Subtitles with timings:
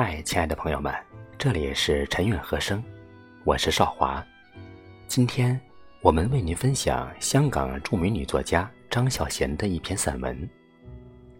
[0.00, 0.94] 嗨，亲爱的朋友们，
[1.36, 2.80] 这里是陈韵和声，
[3.42, 4.24] 我是少华。
[5.08, 5.60] 今天
[6.02, 10.36] 我们为您分享香港著名女作家张小娴的一篇散文《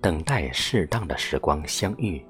[0.01, 2.21] 等待适当的时光相遇》。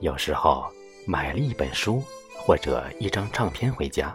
[0.00, 0.66] 有时候
[1.06, 2.02] 买了一本书
[2.36, 4.14] 或者一张唱片回家，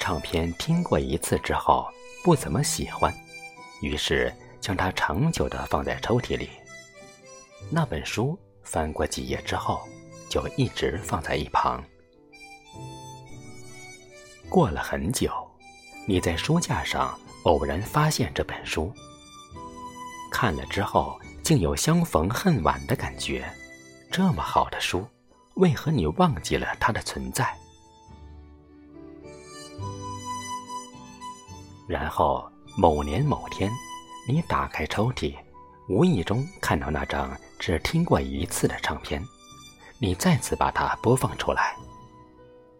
[0.00, 1.86] 唱片听过一次之后
[2.24, 3.14] 不怎么喜欢，
[3.80, 6.50] 于是将它长久的放在抽屉里。
[7.70, 9.80] 那本书翻过几页之后，
[10.28, 11.82] 就一直放在一旁。
[14.48, 15.30] 过了很久，
[16.06, 18.92] 你在书架上偶然发现这本书，
[20.30, 23.44] 看了之后竟有相逢恨晚的感觉。
[24.10, 25.04] 这么好的书，
[25.54, 27.52] 为何你忘记了它的存在？
[31.88, 33.70] 然后某年某天，
[34.28, 35.34] 你打开抽屉，
[35.88, 39.22] 无意中看到那张只听过一次的唱片，
[39.98, 41.74] 你再次把它播放出来，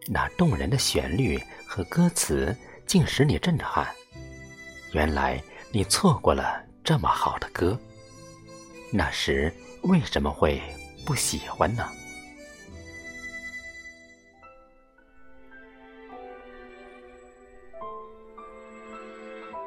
[0.05, 3.87] 那动人的旋律和歌词竟使你震撼。
[4.93, 7.77] 原来你错过了这么好的歌。
[8.93, 10.61] 那时为什么会？
[11.05, 11.89] 不喜欢呢。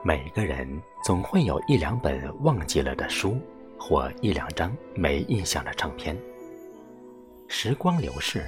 [0.03, 0.67] 每个人
[1.05, 3.39] 总会有一两本忘记了的书，
[3.79, 6.17] 或一两张没印象的唱片。
[7.49, 8.47] 时光流逝，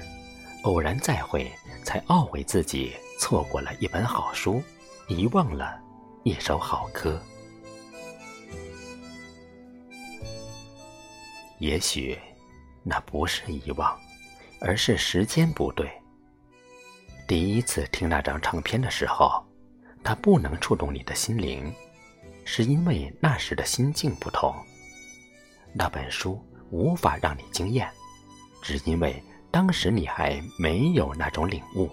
[0.65, 1.53] 偶然再会，
[1.85, 4.63] 才懊悔自己错过了一本好书，
[5.09, 5.79] 遗忘了
[6.23, 7.21] 一首好歌。
[11.59, 12.19] 也许。
[12.85, 13.97] 那不是遗忘，
[14.61, 15.89] 而是时间不对。
[17.29, 19.41] 第一次听那张唱片的时候，
[20.05, 21.73] 它不能触动你的心灵，
[22.45, 24.55] 是因为那时的心境不同。
[25.73, 27.89] 那本书无法让你惊艳，
[28.63, 31.89] 只因为当时你还没有那种领悟。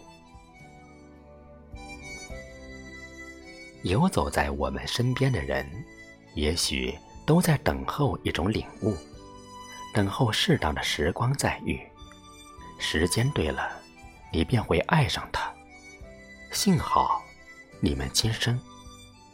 [3.83, 5.65] 游走在我们身边的人，
[6.33, 8.93] 也许都在等候一种领悟。
[9.93, 11.79] 等候适当的时光再遇，
[12.77, 13.71] 时间对了，
[14.31, 15.51] 你便会爱上他。
[16.51, 17.23] 幸好，
[17.81, 18.59] 你们今生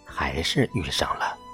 [0.05, 1.44] 还是遇上了。